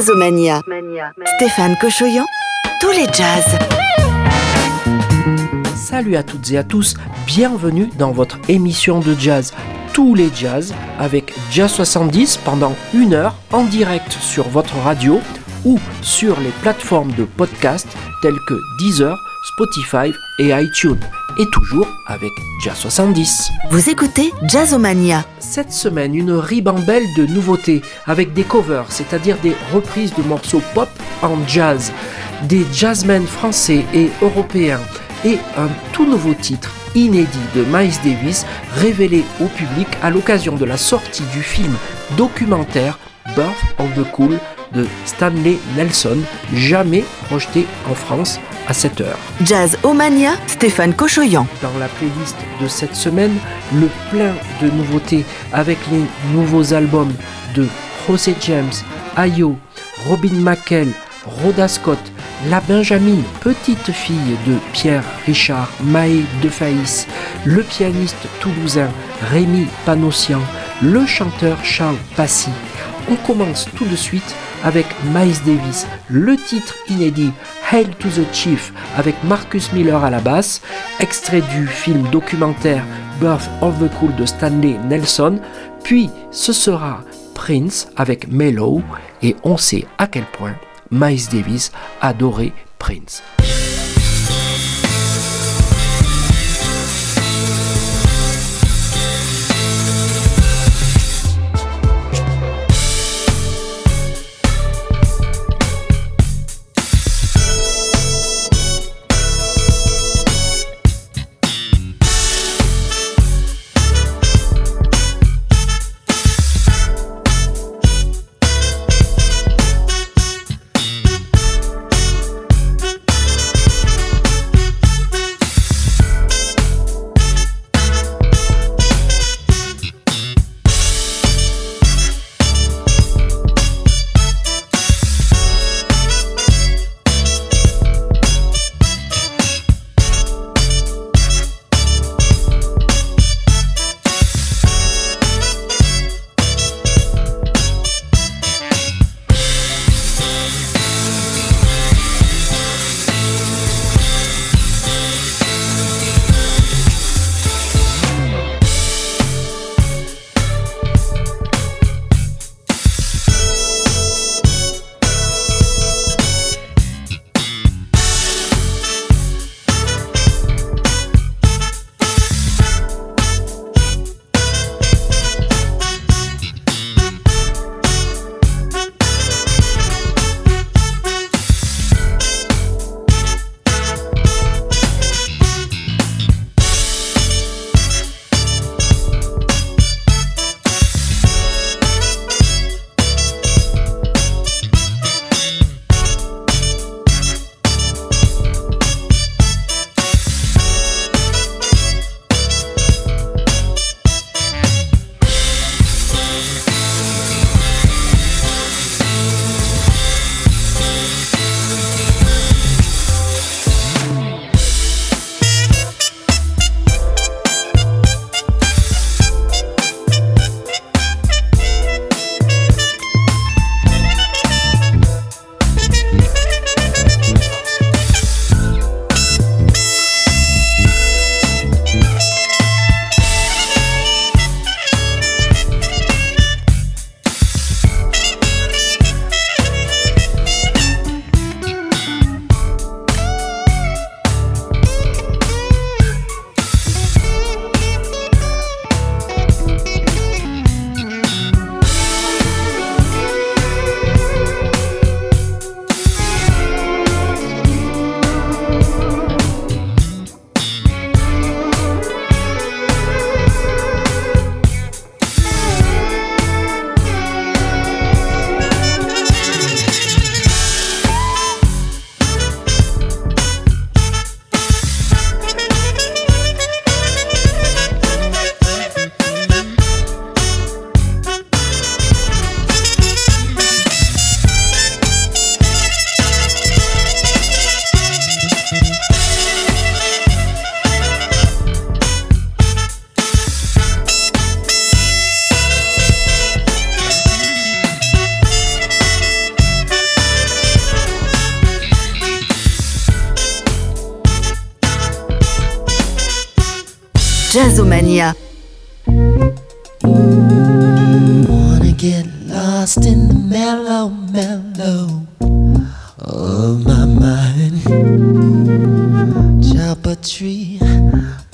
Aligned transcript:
Stéphane 0.00 1.76
Cochoyan, 1.78 2.24
tous 2.80 2.90
les 2.90 3.04
jazz. 3.12 3.58
Salut 5.76 6.16
à 6.16 6.22
toutes 6.22 6.50
et 6.50 6.56
à 6.56 6.64
tous, 6.64 6.94
bienvenue 7.26 7.90
dans 7.98 8.10
votre 8.10 8.38
émission 8.48 9.00
de 9.00 9.12
jazz. 9.18 9.52
Tous 9.92 10.14
les 10.14 10.30
jazz 10.34 10.72
avec 10.98 11.34
Jazz 11.50 11.70
70 11.70 12.38
pendant 12.38 12.72
une 12.94 13.12
heure 13.12 13.34
en 13.52 13.64
direct 13.64 14.10
sur 14.12 14.48
votre 14.48 14.74
radio 14.82 15.20
ou 15.66 15.78
sur 16.00 16.40
les 16.40 16.52
plateformes 16.62 17.12
de 17.12 17.24
podcast 17.24 17.86
telles 18.22 18.38
que 18.48 18.54
Deezer, 18.78 19.18
Spotify 19.60 20.12
et 20.38 20.52
iTunes, 20.54 20.96
et 21.38 21.44
toujours 21.52 21.86
avec 22.06 22.32
Jazz 22.64 22.78
70. 22.78 23.50
Vous 23.68 23.90
écoutez 23.90 24.32
Jazzomania. 24.44 25.26
Cette 25.38 25.70
semaine, 25.72 26.14
une 26.14 26.32
ribambelle 26.32 27.04
de 27.14 27.26
nouveautés, 27.26 27.82
avec 28.06 28.32
des 28.32 28.44
covers, 28.44 28.86
c'est-à-dire 28.88 29.36
des 29.42 29.54
reprises 29.70 30.14
de 30.16 30.22
morceaux 30.22 30.62
pop 30.72 30.88
en 31.20 31.46
jazz, 31.46 31.92
des 32.44 32.64
jazzmen 32.72 33.26
français 33.26 33.84
et 33.92 34.08
européens, 34.22 34.80
et 35.26 35.36
un 35.58 35.68
tout 35.92 36.06
nouveau 36.06 36.32
titre 36.32 36.70
inédit 36.94 37.26
de 37.54 37.62
Miles 37.70 37.92
Davis 38.02 38.46
révélé 38.76 39.24
au 39.42 39.46
public 39.48 39.88
à 40.02 40.08
l'occasion 40.08 40.56
de 40.56 40.64
la 40.64 40.78
sortie 40.78 41.24
du 41.34 41.42
film 41.42 41.74
documentaire 42.16 42.98
Birth 43.36 43.58
of 43.78 43.94
the 43.94 44.10
Cool 44.10 44.38
de 44.72 44.86
Stanley 45.04 45.58
Nelson, 45.76 46.16
jamais 46.54 47.04
projeté 47.26 47.66
en 47.90 47.94
France 47.94 48.40
7h. 48.72 49.04
Jazz 49.44 49.76
Omania, 49.82 50.32
Stéphane 50.46 50.94
Cochoyan. 50.94 51.46
Dans 51.62 51.78
la 51.78 51.88
playlist 51.88 52.36
de 52.60 52.68
cette 52.68 52.94
semaine, 52.94 53.36
le 53.74 53.88
plein 54.10 54.32
de 54.62 54.70
nouveautés 54.74 55.24
avec 55.52 55.78
les 55.90 56.02
nouveaux 56.32 56.72
albums 56.72 57.12
de 57.54 57.66
José 58.06 58.34
James, 58.42 58.70
Ayo, 59.16 59.56
Robin 60.08 60.32
McKell, 60.34 60.88
Rhoda 61.42 61.68
Scott, 61.68 61.98
La 62.48 62.60
Benjamin, 62.60 63.22
petite 63.40 63.90
fille 63.92 64.36
de 64.46 64.54
Pierre 64.72 65.02
Richard 65.26 65.70
Maé 65.84 66.24
de 66.42 66.48
Faïs, 66.48 67.06
le 67.44 67.62
pianiste 67.62 68.26
toulousain 68.40 68.88
Rémi 69.32 69.66
Panossian, 69.84 70.40
le 70.82 71.04
chanteur 71.06 71.58
Charles 71.62 71.98
Passy, 72.16 72.48
on 73.08 73.16
commence 73.16 73.66
tout 73.76 73.86
de 73.86 73.96
suite 73.96 74.34
avec 74.62 74.86
Miles 75.12 75.36
Davis, 75.46 75.86
le 76.08 76.36
titre 76.36 76.74
inédit 76.88 77.32
Hail 77.72 77.86
to 77.98 78.08
the 78.08 78.26
Chief 78.32 78.72
avec 78.96 79.14
Marcus 79.24 79.72
Miller 79.72 80.04
à 80.04 80.10
la 80.10 80.20
basse, 80.20 80.60
extrait 81.00 81.40
du 81.56 81.66
film 81.66 82.06
documentaire 82.12 82.84
Birth 83.20 83.48
of 83.62 83.78
the 83.80 83.90
Cool 83.98 84.14
de 84.16 84.26
Stanley 84.26 84.76
Nelson, 84.88 85.40
puis 85.82 86.10
ce 86.30 86.52
sera 86.52 87.00
Prince 87.34 87.88
avec 87.96 88.28
Melo, 88.30 88.82
et 89.22 89.34
on 89.44 89.56
sait 89.56 89.86
à 89.98 90.06
quel 90.06 90.24
point 90.26 90.54
Miles 90.90 91.26
Davis 91.30 91.72
adorait 92.00 92.52
Prince. 92.78 93.22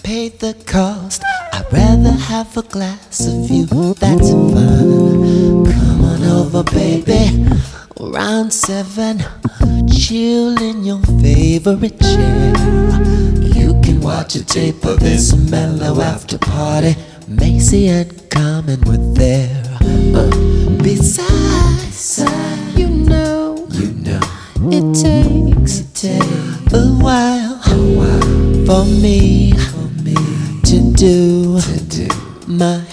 paid 0.02 0.38
the 0.40 0.54
cost. 0.66 1.22
I'd 1.52 1.66
rather 1.72 2.12
have 2.12 2.56
a 2.56 2.62
glass 2.62 3.26
of 3.26 3.50
you, 3.50 3.66
that's 3.94 4.30
fine. 4.30 5.64
Come 5.72 6.04
on 6.04 6.22
over, 6.24 6.62
baby. 6.64 7.46
Round 7.98 8.52
seven, 8.52 9.22
chill 9.90 10.56
in 10.62 10.84
your 10.84 11.00
favorite 11.22 11.98
chair. 12.00 12.52
You 13.56 13.80
can 13.82 14.00
watch 14.00 14.34
a 14.36 14.44
tape 14.44 14.84
of 14.84 15.00
this 15.00 15.34
mellow 15.50 16.00
after 16.00 16.38
party. 16.38 16.94
Macy 17.26 17.88
and 17.88 18.10
Carmen 18.30 18.80
were 18.84 19.00
there. 19.14 19.62
Uh, 20.14 20.28
besides, 20.82 22.22
you 22.76 22.88
know, 22.88 23.66
you 23.70 23.90
know, 24.06 24.20
it 24.70 24.94
takes, 24.94 25.80
it 25.80 25.94
takes 25.94 26.72
a 26.74 26.86
while, 27.02 27.60
a 27.66 27.96
while 27.96 28.64
for 28.66 28.84
me 28.84 29.52
do, 30.96 31.60
to 31.60 31.80
do. 31.84 32.08
my 32.48 32.85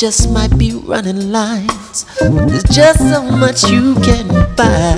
just 0.00 0.30
might 0.30 0.56
be 0.56 0.72
running 0.86 1.30
lines. 1.30 2.06
There's 2.20 2.62
just 2.74 3.00
so 3.00 3.20
much 3.20 3.64
you 3.64 3.94
can 3.96 4.26
buy. 4.56 4.94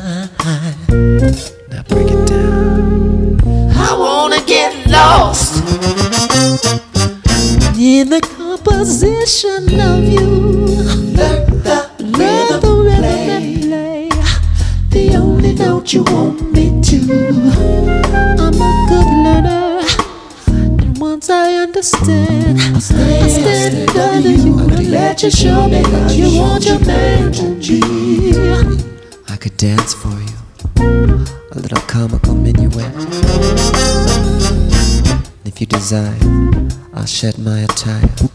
shed 37.18 37.40
my 37.40 37.62
attire. 37.64 38.30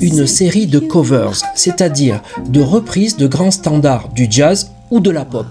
une 0.00 0.26
série 0.26 0.66
de 0.66 0.78
covers, 0.78 1.40
c'est-à-dire 1.54 2.22
de 2.48 2.60
reprises 2.62 3.16
de 3.16 3.26
grands 3.26 3.50
standards 3.50 4.08
du 4.14 4.26
jazz 4.30 4.70
ou 4.90 5.00
de 5.00 5.10
la 5.10 5.24
pop. 5.24 5.46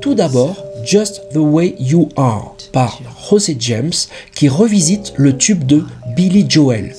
Tout 0.00 0.14
d'abord, 0.14 0.64
Just 0.84 1.22
the 1.32 1.36
Way 1.38 1.76
You 1.78 2.08
Are 2.16 2.54
par 2.72 3.00
José 3.28 3.56
James 3.58 3.90
qui 4.34 4.48
revisite 4.48 5.12
le 5.16 5.36
tube 5.36 5.64
de 5.64 5.84
Billy 6.16 6.46
Joel. 6.48 6.94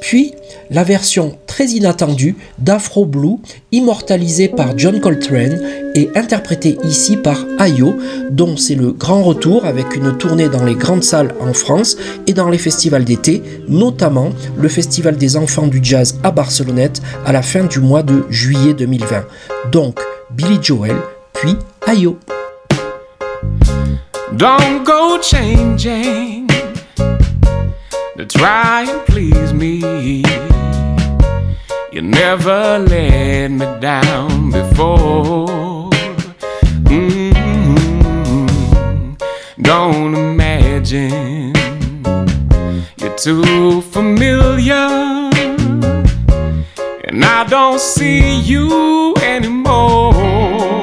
Puis 0.00 0.34
la 0.70 0.84
version 0.84 1.36
très 1.54 1.66
inattendu, 1.66 2.34
d'Afro 2.58 3.04
Blue, 3.06 3.36
immortalisé 3.70 4.48
par 4.48 4.76
John 4.76 4.98
Coltrane 4.98 5.60
et 5.94 6.10
interprété 6.16 6.76
ici 6.82 7.16
par 7.16 7.46
Ayo, 7.60 7.94
dont 8.32 8.56
c'est 8.56 8.74
le 8.74 8.90
grand 8.90 9.22
retour 9.22 9.64
avec 9.64 9.94
une 9.94 10.16
tournée 10.18 10.48
dans 10.48 10.64
les 10.64 10.74
grandes 10.74 11.04
salles 11.04 11.32
en 11.40 11.52
France 11.52 11.96
et 12.26 12.32
dans 12.32 12.48
les 12.50 12.58
festivals 12.58 13.04
d'été, 13.04 13.40
notamment 13.68 14.30
le 14.56 14.68
Festival 14.68 15.16
des 15.16 15.36
enfants 15.36 15.68
du 15.68 15.78
jazz 15.80 16.18
à 16.24 16.32
Barcelonnette 16.32 17.00
à 17.24 17.30
la 17.30 17.42
fin 17.42 17.62
du 17.62 17.78
mois 17.78 18.02
de 18.02 18.24
juillet 18.30 18.74
2020. 18.74 19.24
Donc 19.70 20.00
Billy 20.36 20.58
Joel, 20.60 20.96
puis 21.34 21.54
Ayo. 21.86 22.18
Don't 24.32 24.82
go 24.84 25.20
please 29.06 29.54
me. 29.54 30.24
You 31.94 32.02
never 32.02 32.78
let 32.80 33.48
me 33.52 33.64
down 33.78 34.50
before. 34.50 35.46
Mm-hmm. 36.90 39.62
Don't 39.62 40.14
imagine 40.16 41.52
you're 42.96 43.16
too 43.16 43.80
familiar, 43.80 45.30
and 47.06 47.24
I 47.24 47.44
don't 47.48 47.78
see 47.78 48.40
you 48.40 49.14
anymore. 49.22 50.82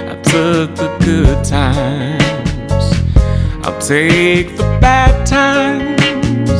I 0.09 0.15
took 0.23 0.75
the 0.75 0.89
good 1.03 1.43
times, 1.43 3.65
I'll 3.65 3.77
take 3.79 4.49
the 4.57 4.63
bad 4.81 5.25
times, 5.25 6.51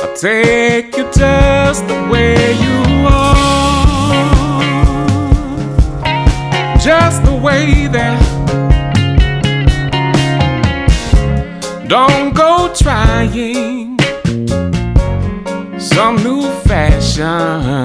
I'll 0.00 0.14
take 0.16 0.96
you 0.96 1.04
just 1.12 1.86
the 1.88 2.08
way 2.10 2.52
you 2.52 3.06
are, 3.08 4.24
just 6.78 7.24
the 7.24 7.34
way 7.34 7.86
that. 7.90 8.22
Don't 11.86 12.34
go 12.34 12.72
trying 12.74 13.73
some 15.94 16.16
new 16.24 16.42
fashion. 16.66 17.84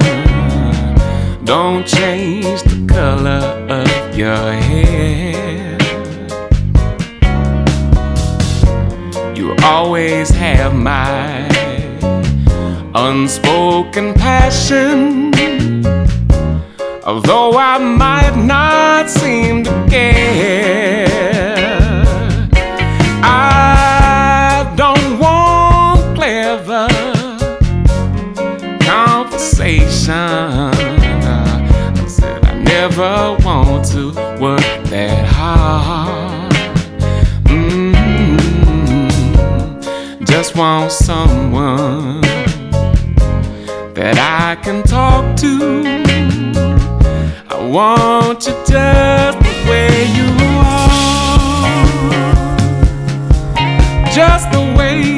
Don't 1.44 1.86
change 1.86 2.60
the 2.70 2.78
color 2.88 3.42
of 3.78 4.18
your 4.18 4.46
hair. 4.66 5.78
You 9.38 9.54
always 9.62 10.28
have 10.30 10.74
my 10.74 11.38
unspoken 12.96 14.12
passion. 14.14 15.32
Although 17.06 17.50
I 17.58 17.78
might 17.78 18.34
not 18.36 19.08
seem 19.08 19.62
to 19.62 19.76
care. 19.88 21.79
conversation. 29.60 30.14
I 30.14 32.04
said 32.08 32.44
I 32.46 32.54
never 32.62 33.36
want 33.44 33.84
to 33.90 34.08
work 34.40 34.64
that 34.88 35.26
hard. 35.26 36.50
Mm-hmm. 37.44 38.30
Just 40.24 40.56
want 40.56 40.90
someone 40.90 42.22
that 43.94 44.18
I 44.18 44.56
can 44.62 44.82
talk 44.82 45.36
to. 45.38 45.84
I 47.50 47.54
want 47.68 48.46
you 48.46 48.54
just 48.66 49.38
the 49.38 49.52
way 49.68 50.04
you 50.16 50.28
are, 53.92 54.04
just 54.14 54.50
the 54.52 54.60
way. 54.78 55.09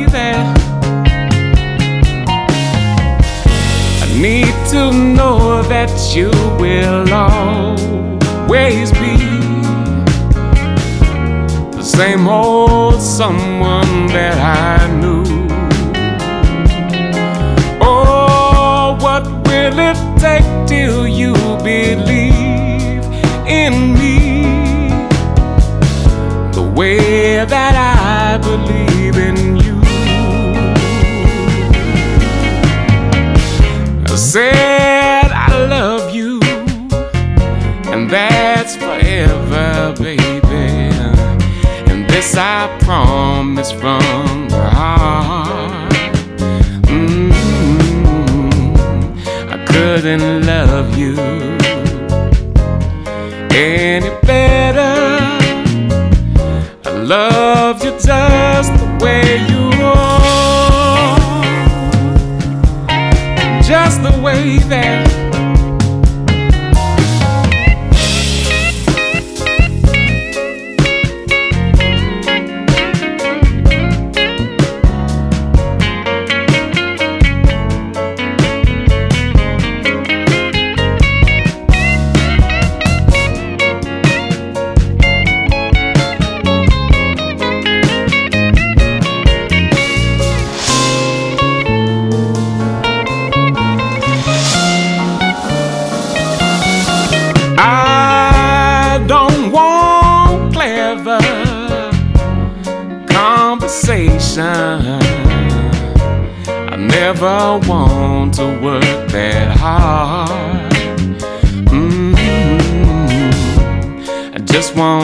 need 4.23 4.55
to 4.71 4.93
know 4.93 5.61
that 5.65 5.91
you 6.15 6.31
will 6.63 7.13
always 7.13 8.93
be 8.93 9.17
the 11.77 11.83
same 11.83 12.29
old 12.29 13.03
someone 13.03 14.07
that 14.17 14.37
I 14.39 14.87
knew. 15.01 15.25
Oh, 17.83 18.97
what 19.05 19.25
will 19.49 19.77
it 19.91 19.99
take 20.21 20.47
till 20.69 21.09
you 21.09 21.33
believe 21.71 23.03
in 23.61 23.75
me 23.95 24.17
the 26.55 26.73
way 26.77 27.45
that 27.45 27.75
I 27.75 28.39
believe? 28.39 28.82
said 34.33 35.29
I 35.51 35.67
love 35.67 36.15
you, 36.15 36.41
and 37.93 38.09
that's 38.09 38.75
forever, 38.77 39.93
baby. 40.03 40.73
And 41.93 42.09
this 42.09 42.35
I 42.35 42.75
promise 42.81 43.71
from 43.73 44.49
the 44.49 44.71
heart. 44.79 45.93
Mm-hmm. 46.89 48.73
I 49.55 49.67
couldn't 49.67 50.47
love 50.47 50.97
you 50.97 51.15
any 53.55 54.09
better. 54.23 55.25
I 56.89 56.93
love 57.03 57.85
you 57.85 57.91
just 57.99 58.72
just 63.73 64.03
the 64.03 64.13
way 64.21 64.59
that 64.71 64.82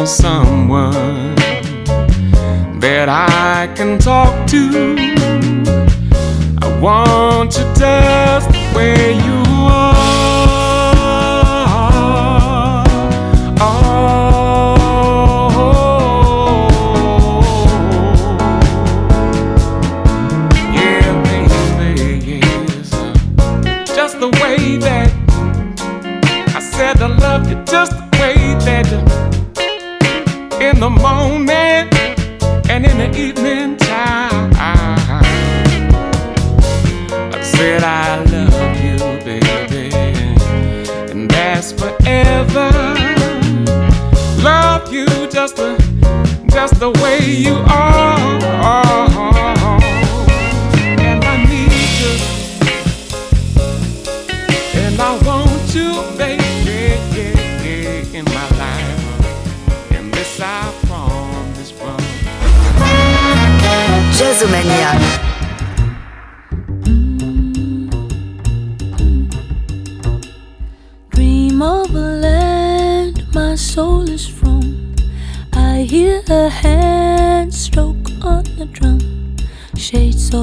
someone 0.08 1.34
that 2.80 3.08
I 3.10 3.70
can 3.76 3.98
talk 3.98 4.46
to. 4.48 5.07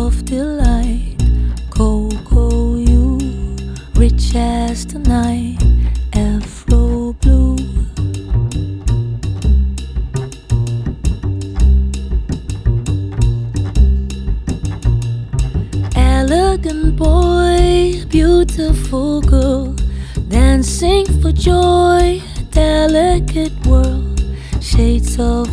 of 0.05 0.23
delight. 0.23 1.15
Coco, 1.71 2.75
you 2.77 3.17
rich 3.95 4.35
as 4.35 4.85
the 4.85 4.99
night, 4.99 5.57
Afro 6.13 7.13
blue. 7.21 7.57
Elegant 15.95 16.95
boy, 16.95 18.05
beautiful 18.09 19.21
girl, 19.21 19.73
dancing 20.29 21.05
for 21.19 21.31
joy, 21.31 22.21
delicate 22.51 23.53
world, 23.65 24.19
shades 24.61 25.19
of 25.19 25.44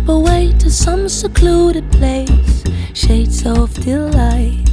slip 0.00 0.08
away 0.08 0.52
to 0.58 0.70
some 0.70 1.10
secluded 1.10 1.92
place, 1.92 2.64
shades 2.94 3.44
of 3.44 3.74
delight. 3.84 4.66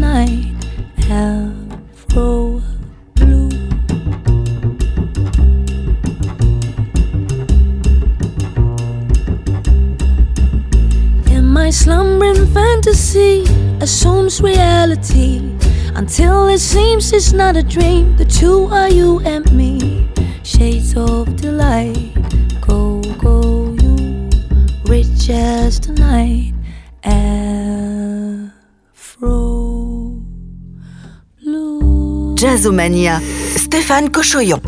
night 0.00 0.54
afro 1.10 2.60
blue. 3.14 3.50
In 11.36 11.44
my 11.46 11.68
slumbering 11.70 12.46
fantasy 12.54 13.44
assumes 13.82 14.40
reality 14.40 15.38
until 15.94 16.48
it 16.48 16.60
seems 16.60 17.12
it's 17.12 17.34
not 17.34 17.56
a 17.56 17.62
dream. 17.62 18.16
The 18.16 18.24
two 18.24 18.66
are 18.72 18.88
you 18.88 19.20
and 19.20 19.44
me, 19.52 20.08
shades 20.42 20.96
of 20.96 21.36
delight. 21.36 22.14
Go, 22.66 23.00
go, 23.18 23.74
you, 23.82 24.28
rich 24.86 25.28
as 25.28 25.78
tonight. 25.78 26.49
Stéphane 33.56 34.10
Cochoyon. 34.10 34.60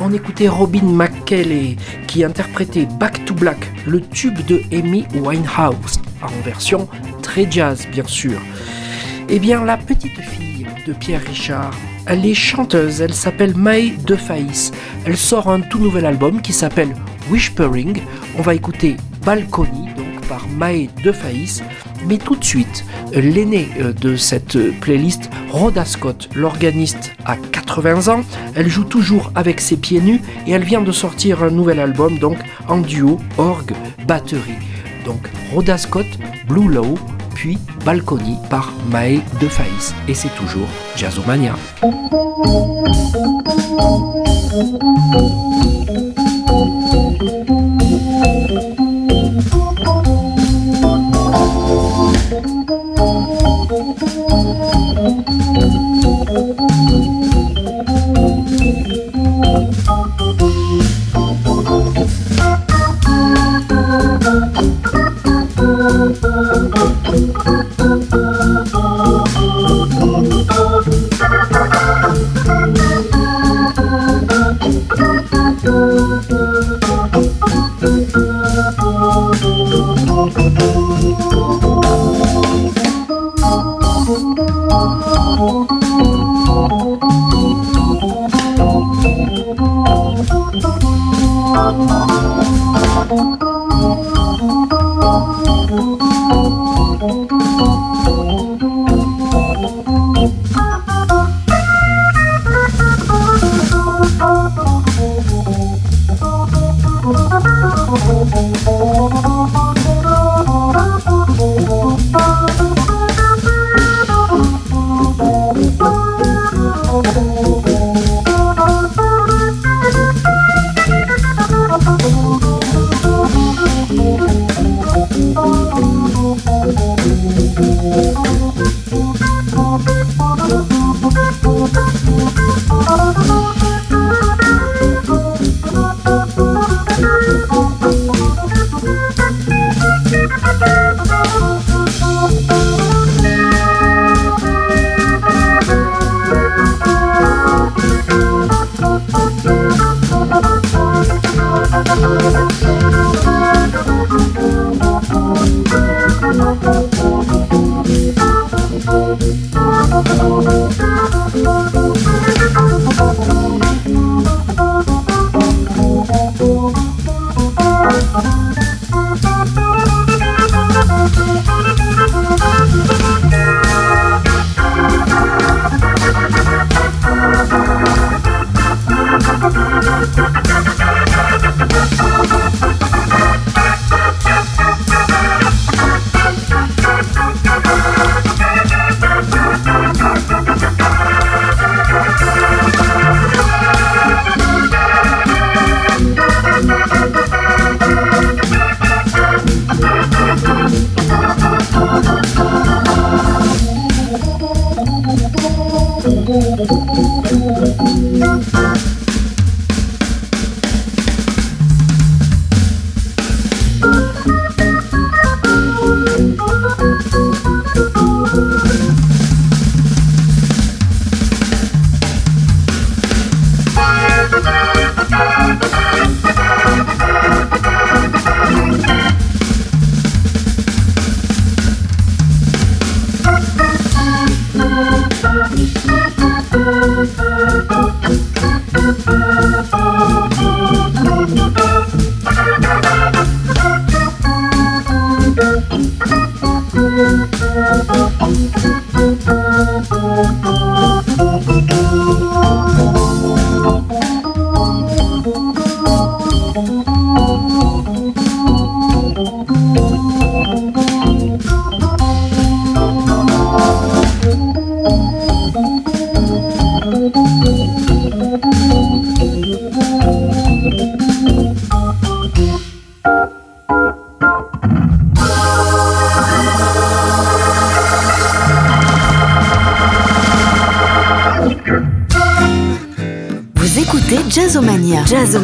On 0.00 0.12
écoutait 0.12 0.46
Robin 0.48 0.84
McKelley 0.84 1.76
qui 2.06 2.22
interprétait 2.22 2.86
Back 3.00 3.24
to 3.24 3.34
Black, 3.34 3.58
le 3.86 4.00
tube 4.00 4.38
de 4.46 4.60
Amy 4.72 5.04
Winehouse, 5.14 6.00
en 6.22 6.42
version 6.44 6.86
très 7.22 7.50
jazz 7.50 7.88
bien 7.90 8.06
sûr. 8.06 8.38
Eh 9.28 9.40
bien, 9.40 9.64
la 9.64 9.76
petite 9.76 10.20
fille 10.20 10.64
de 10.86 10.92
Pierre 10.92 11.22
Richard, 11.26 11.72
elle 12.06 12.24
est 12.24 12.34
chanteuse, 12.34 13.00
elle 13.00 13.14
s'appelle 13.14 13.56
Mae 13.56 13.92
DeFaïs. 14.06 14.70
Elle 15.04 15.16
sort 15.16 15.48
un 15.48 15.60
tout 15.60 15.78
nouvel 15.80 16.06
album 16.06 16.40
qui 16.40 16.52
s'appelle 16.52 16.94
Whispering. 17.28 18.00
On 18.38 18.42
va 18.42 18.54
écouter 18.54 18.96
Balcony 19.24 19.88
par 20.28 20.46
Mae 20.58 20.88
de 21.04 21.12
Faïs. 21.12 21.62
Mais 22.06 22.18
tout 22.18 22.36
de 22.36 22.44
suite, 22.44 22.84
l'aînée 23.14 23.68
euh, 23.80 23.92
de 23.92 24.16
cette 24.16 24.58
playlist, 24.80 25.30
Rhoda 25.50 25.84
Scott, 25.84 26.28
l'organiste 26.34 27.12
à 27.24 27.36
80 27.36 28.08
ans, 28.08 28.20
elle 28.54 28.68
joue 28.68 28.84
toujours 28.84 29.30
avec 29.34 29.60
ses 29.60 29.76
pieds 29.76 30.00
nus 30.00 30.20
et 30.46 30.52
elle 30.52 30.64
vient 30.64 30.82
de 30.82 30.92
sortir 30.92 31.42
un 31.42 31.50
nouvel 31.50 31.80
album, 31.80 32.18
donc 32.18 32.38
en 32.68 32.78
duo, 32.78 33.18
orgue, 33.38 33.72
batterie. 34.06 34.40
Donc 35.04 35.28
Rhoda 35.52 35.78
Scott, 35.78 36.06
Blue 36.48 36.68
Low, 36.68 36.96
puis 37.34 37.58
Balcony 37.84 38.36
par 38.50 38.72
Mae 38.90 39.20
de 39.40 39.48
Faïs. 39.48 39.94
Et 40.08 40.14
c'est 40.14 40.34
toujours 40.36 40.68
Jazzomania. 40.96 41.54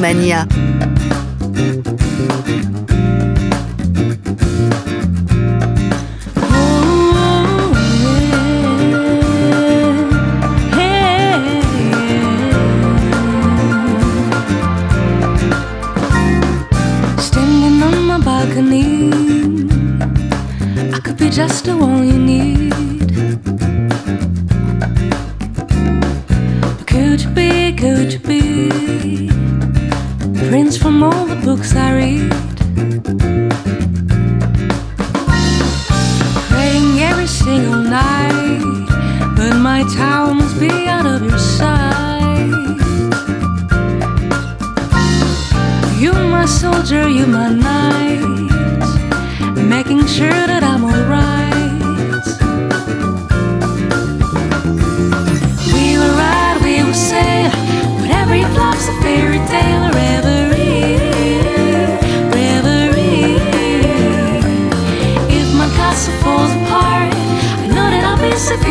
Mania. 0.03 0.45
my 39.75 39.83
tower 39.95 40.35
must 40.35 40.61
be 40.61 40.69
out 40.97 41.07
of 41.15 41.21
your 41.29 41.43
sight. 41.57 42.51
You 46.03 46.13
my 46.39 46.45
soldier, 46.63 47.05
you 47.19 47.25
my 47.27 47.49
knight, 47.69 48.27
making 49.77 50.03
sure 50.17 50.39
that 50.51 50.63
I'm 50.71 50.83
alright. 50.91 51.85
We 55.75 55.85
will 56.01 56.15
ride, 56.25 56.59
we 56.67 56.75
will 56.87 57.01
sail, 57.13 57.51
but 58.01 58.09
every 58.21 58.43
flop's 58.55 58.87
a 58.89 58.93
fairy. 59.03 59.32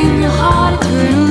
in 0.04 0.22
your 0.24 0.32
heart 0.32 0.84
through 0.84 1.31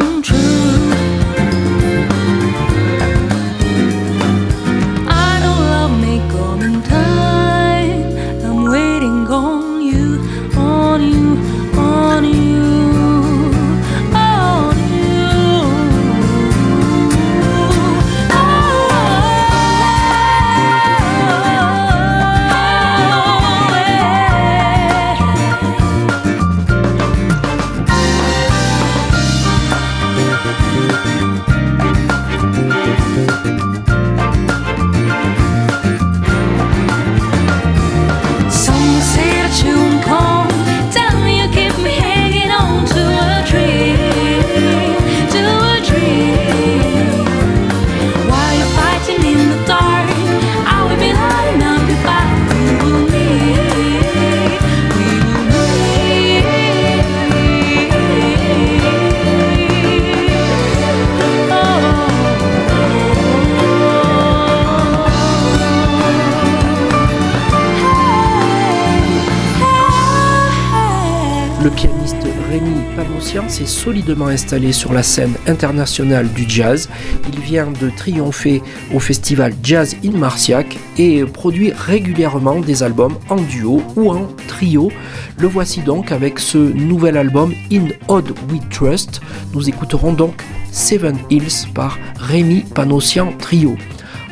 solidement 73.71 74.27
installé 74.27 74.71
sur 74.73 74.93
la 74.93 75.01
scène 75.01 75.33
internationale 75.47 76.29
du 76.29 76.45
jazz. 76.47 76.89
Il 77.33 77.39
vient 77.39 77.71
de 77.81 77.89
triompher 77.89 78.61
au 78.93 78.99
festival 78.99 79.53
Jazz 79.63 79.95
in 80.03 80.11
Marciac 80.11 80.77
et 80.97 81.23
produit 81.23 81.71
régulièrement 81.71 82.59
des 82.59 82.83
albums 82.83 83.15
en 83.29 83.37
duo 83.37 83.81
ou 83.95 84.11
en 84.11 84.27
trio. 84.47 84.91
Le 85.37 85.47
voici 85.47 85.81
donc 85.81 86.11
avec 86.11 86.39
ce 86.39 86.57
nouvel 86.57 87.17
album 87.17 87.53
In 87.71 87.87
Odd 88.07 88.33
We 88.51 88.61
Trust. 88.69 89.21
Nous 89.53 89.67
écouterons 89.67 90.13
donc 90.13 90.35
Seven 90.71 91.17
Hills 91.29 91.67
par 91.73 91.97
Rémi 92.19 92.61
Panossian 92.73 93.33
Trio. 93.39 93.75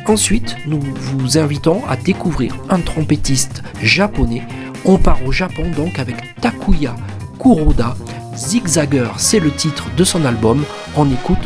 Ensuite, 0.06 0.56
nous 0.66 0.80
vous 0.80 1.38
invitons 1.38 1.82
à 1.88 1.96
découvrir 1.96 2.56
un 2.68 2.80
trompettiste 2.80 3.62
japonais. 3.82 4.42
On 4.84 4.96
part 4.96 5.24
au 5.26 5.32
Japon 5.32 5.66
donc 5.76 5.98
avec 5.98 6.16
Takuya 6.40 6.94
Kuroda 7.38 7.94
Zigzagger, 8.40 9.10
c'est 9.18 9.38
le 9.38 9.50
titre 9.54 9.86
de 9.96 10.02
son 10.04 10.24
album. 10.24 10.64
On 10.96 11.10
écoute 11.10 11.36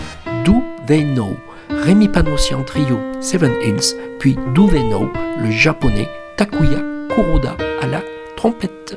Do 0.45 0.63
They 0.87 1.05
Know 1.05 1.37
Rémi 1.69 2.09
en 2.09 2.63
trio 2.63 2.99
Seven 3.21 3.53
Hills, 3.63 3.97
puis 4.21 4.37
Do 4.55 4.69
They 4.69 4.85
Know, 4.89 5.11
le 5.43 5.51
japonais 5.51 6.09
Takuya 6.37 6.79
Kuroda 7.09 7.57
à 7.83 7.87
la 7.89 8.01
trompette. 8.37 8.97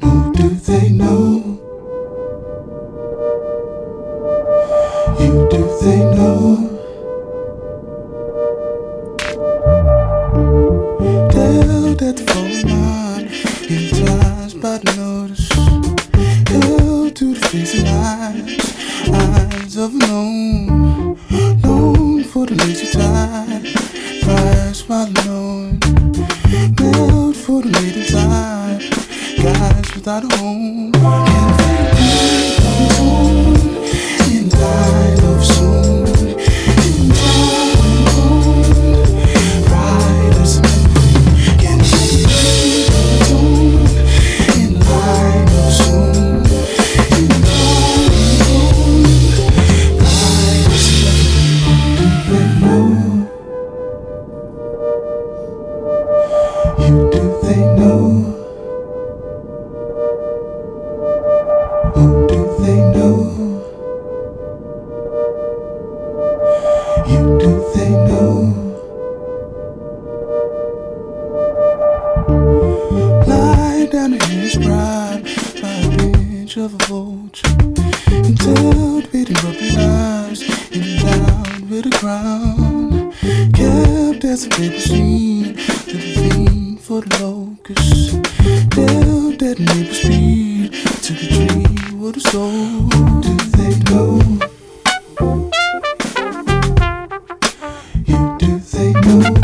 you. 99.12 99.41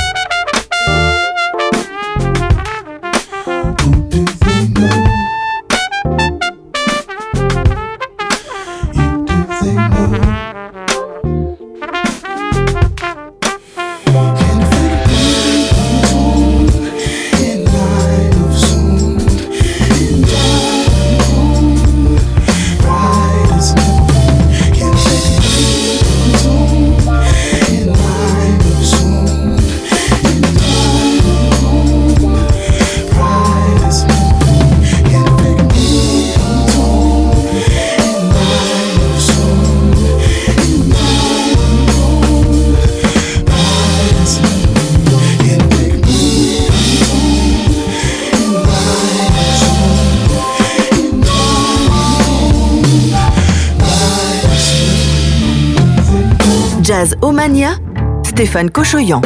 Stéphane 58.58 58.72
Cochoyan. 58.72 59.22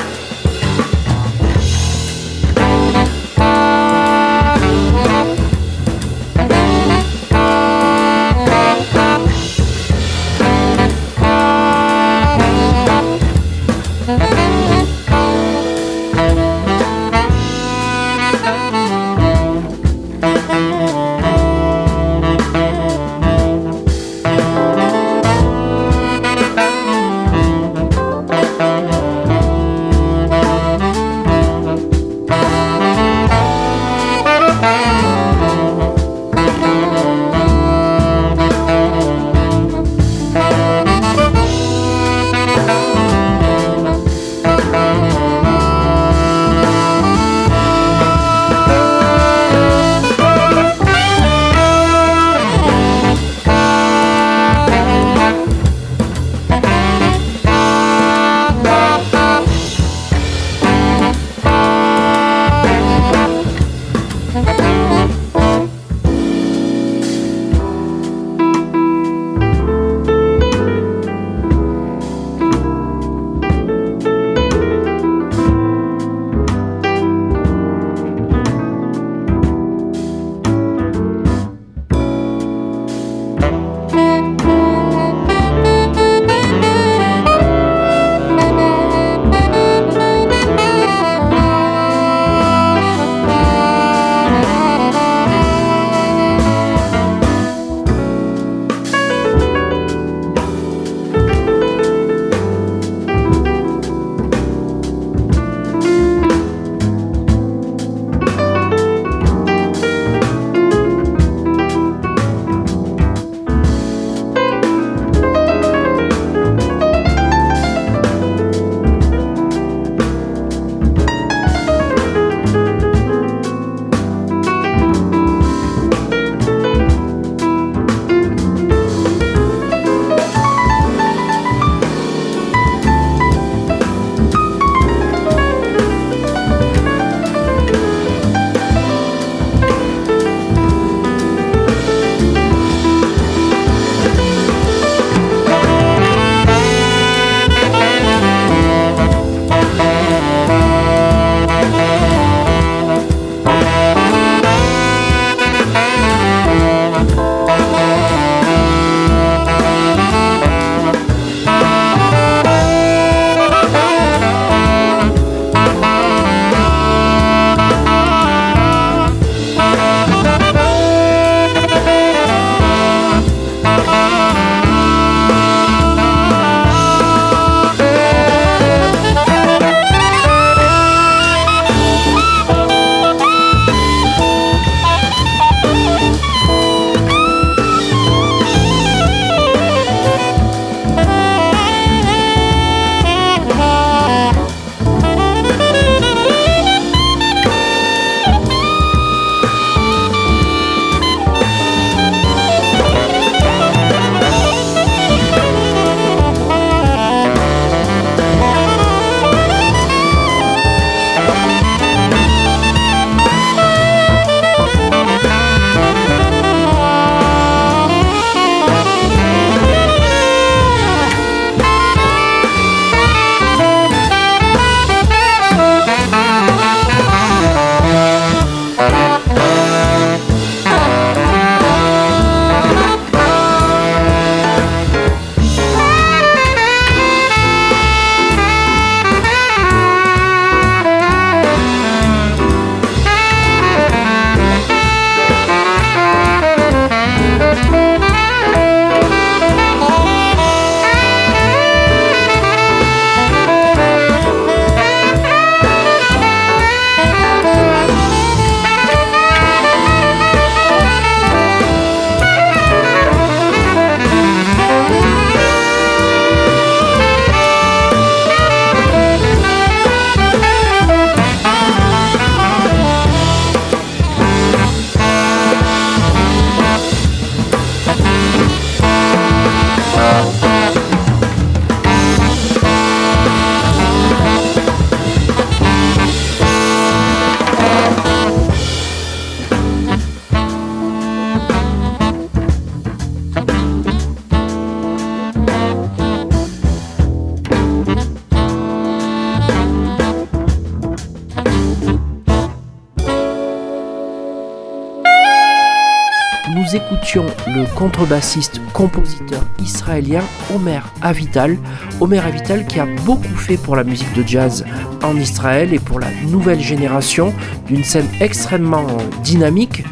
le 307.47 307.63
contrebassiste 307.75 308.61
compositeur 308.73 309.43
israélien 309.59 310.21
Omer 310.55 310.87
Avital. 311.01 311.57
Omer 311.99 312.25
Avital 312.25 312.65
qui 312.65 312.79
a 312.79 312.85
beaucoup 313.05 313.35
fait 313.35 313.57
pour 313.57 313.75
la 313.75 313.83
musique 313.83 314.13
de 314.13 314.25
jazz 314.27 314.63
en 315.03 315.15
Israël 315.17 315.73
et 315.73 315.79
pour 315.79 315.99
la 315.99 316.07
nouvelle 316.29 316.59
génération 316.59 317.33
d'une 317.67 317.83
scène 317.83 318.07
extrêmement 318.19 318.85
euh, 318.87 319.21
dynamique. 319.23 319.83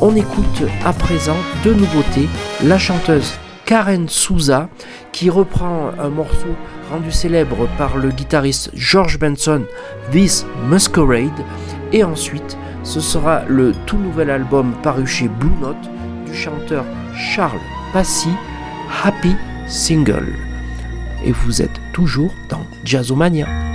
On 0.00 0.14
écoute 0.16 0.62
à 0.84 0.92
présent 0.92 1.36
deux 1.62 1.74
nouveautés, 1.74 2.28
la 2.64 2.78
chanteuse 2.78 3.34
Karen 3.66 4.08
Souza 4.08 4.68
qui 5.12 5.30
reprend 5.30 5.90
un 5.98 6.08
morceau 6.08 6.48
rendu 6.90 7.12
célèbre 7.12 7.68
par 7.78 7.96
le 7.98 8.10
guitariste 8.10 8.70
George 8.74 9.18
Benson, 9.18 9.62
This 10.10 10.44
Musquerade. 10.68 11.28
et 11.92 12.02
ensuite 12.02 12.58
ce 12.82 12.98
sera 13.00 13.42
le 13.46 13.72
tout 13.86 13.98
nouvel 13.98 14.30
album 14.30 14.72
paru 14.82 15.06
chez 15.06 15.28
Blue 15.28 15.50
Note 15.60 15.76
chanteur 16.34 16.84
Charles 17.16 17.58
Passy, 17.92 18.30
Happy 19.02 19.34
Single. 19.66 20.34
Et 21.24 21.32
vous 21.32 21.62
êtes 21.62 21.80
toujours 21.92 22.34
dans 22.48 22.64
Jazzomania. 22.84 23.69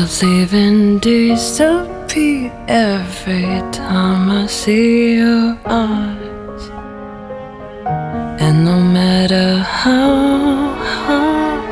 of 0.00 0.22
leaving 0.22 0.98
disappear 0.98 2.50
every 2.68 3.52
time 3.70 4.30
I 4.30 4.46
see 4.46 5.16
your 5.18 5.50
eyes. 5.66 6.62
And 8.44 8.64
no 8.64 8.78
matter 8.80 9.58
how 9.58 10.12
hard 10.96 11.64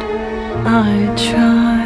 I 0.82 0.90
try 1.28 1.84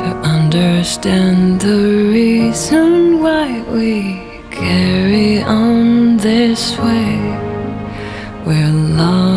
to 0.00 0.06
understand 0.36 1.60
the 1.62 1.78
reason 2.18 3.22
why 3.22 3.62
we 3.74 4.20
carry 4.50 5.40
on 5.42 6.18
this 6.18 6.76
way, 6.78 7.16
we're 8.46 8.76
lost. 9.02 9.33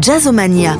Jazzomania. 0.00 0.78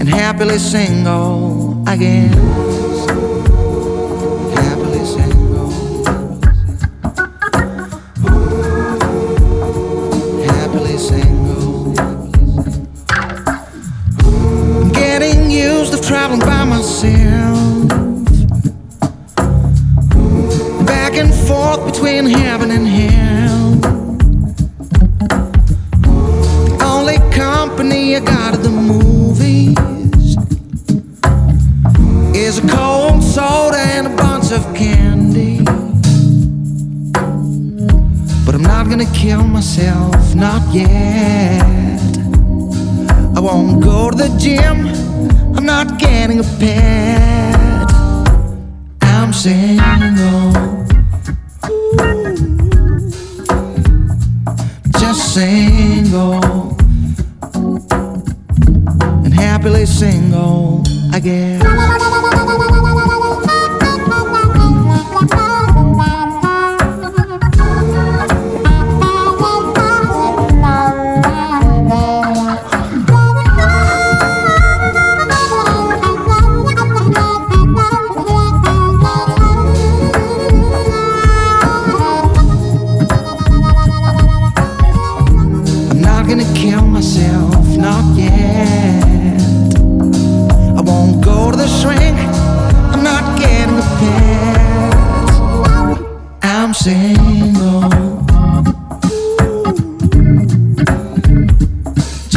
and 0.00 0.08
happily 0.08 0.56
sing 0.56 1.04
on 1.04 1.82
again. 1.88 2.30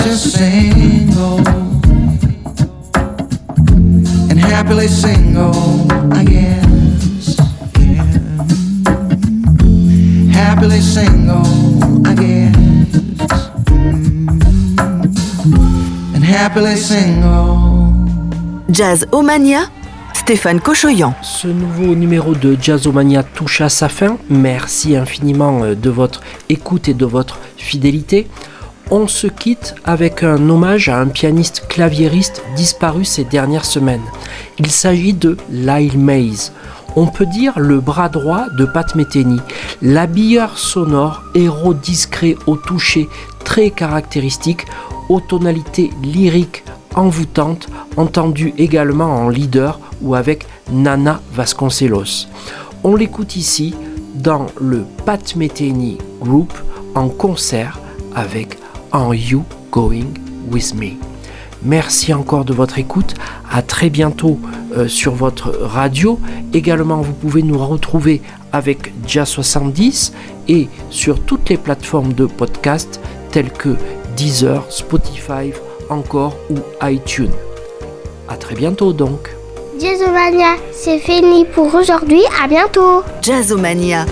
and 0.02 0.14
Jazz 18.72 19.06
Omania 19.12 19.60
Stéphane 20.14 20.60
Cochoyan. 20.62 21.14
Ce 21.22 21.48
nouveau 21.48 21.96
numéro 21.96 22.34
de 22.36 22.56
Jazz 22.62 22.88
Omania 22.88 23.24
touche 23.24 23.62
à 23.62 23.70
sa 23.70 23.90
fin. 23.90 24.18
Merci 24.30 24.96
infiniment 24.96 25.64
euh, 25.64 25.76
de 25.76 25.90
votre 25.90 26.22
écoute 26.50 26.88
et 26.88 26.94
de 26.94 27.06
votre 27.06 27.40
fidélité 27.58 28.28
on 28.92 29.08
se 29.08 29.28
quitte 29.28 29.76
avec 29.86 30.24
un 30.24 30.50
hommage 30.50 30.90
à 30.90 31.00
un 31.00 31.08
pianiste 31.08 31.66
claviériste 31.70 32.44
disparu 32.56 33.06
ces 33.06 33.24
dernières 33.24 33.66
semaines. 33.66 34.04
Il 34.58 34.72
s'agit 34.72 35.14
de 35.14 35.38
Lyle 35.52 36.00
Mays. 36.00 36.52
On 36.96 37.06
peut 37.06 37.28
dire 37.28 37.58
le 37.60 37.80
bras 37.80 38.10
droit 38.10 38.48
de 38.58 38.66
Pat 38.66 38.96
Metheny, 38.96 39.40
l'habilleur 39.82 40.58
sonore, 40.58 41.24
héros 41.36 41.76
discret 41.76 42.36
au 42.48 42.56
toucher, 42.56 43.08
très 43.46 43.70
caractéristique, 43.70 44.66
aux 45.08 45.20
tonalités 45.22 45.92
lyriques 46.04 46.64
envoûtantes, 46.96 47.68
entendu 47.96 48.54
également 48.58 49.16
en 49.16 49.30
leader 49.30 49.80
ou 50.02 50.16
avec 50.16 50.48
Nana 50.72 51.22
Vasconcelos. 51.32 52.28
On 52.84 52.96
l'écoute 52.96 53.36
ici 53.36 53.76
dans 54.16 54.48
le 54.60 54.84
Pat 55.06 55.36
Metheny 55.36 56.00
Group 56.24 56.52
en 56.96 57.08
concert 57.10 57.80
avec 58.16 58.58
Are 58.92 59.14
You 59.14 59.44
Going 59.72 60.14
With 60.52 60.74
Me 60.76 60.94
Merci 61.62 62.14
encore 62.14 62.46
de 62.46 62.54
votre 62.54 62.80
écoute. 62.80 63.16
À 63.52 63.62
très 63.62 63.90
bientôt 63.90 64.40
euh, 64.78 64.88
sur 64.88 65.14
votre 65.14 65.50
radio. 65.62 66.18
Également, 66.54 66.98
vous 67.02 67.12
pouvez 67.14 67.44
nous 67.44 67.58
retrouver 67.58 68.22
avec 68.54 68.94
Jazz70 69.06 70.14
et 70.48 70.70
sur 70.90 71.20
toutes 71.22 71.50
les 71.50 71.58
plateformes 71.58 72.14
de 72.14 72.26
podcast 72.28 73.02
telles 73.32 73.52
que 73.52 73.76
Deezer, 74.16 74.64
Spotify, 74.70 75.52
encore 75.90 76.38
ou 76.50 76.56
iTunes. 76.86 77.32
À 78.30 78.38
très 78.38 78.56
bientôt 78.56 78.94
donc. 78.94 79.36
Jazzomania, 79.82 80.56
c'est 80.74 81.00
fini 81.00 81.44
pour 81.46 81.74
aujourd'hui. 81.76 82.22
À 82.44 82.48
bientôt. 82.48 83.04
Jazzomania. 83.22 84.06